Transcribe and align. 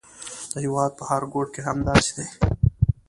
د 0.51 0.53
هېواد 0.65 0.91
په 0.99 1.03
هر 1.09 1.21
ګوټ 1.33 1.47
کې 1.53 1.61
همداسې 1.67 2.11
دي. 2.17 2.27